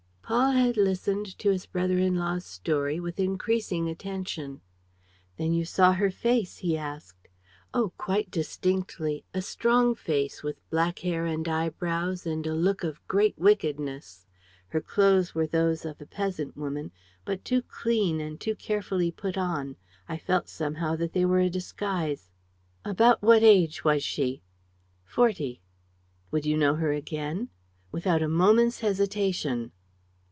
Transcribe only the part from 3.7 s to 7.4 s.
attention. "Then you saw her face?" he asked.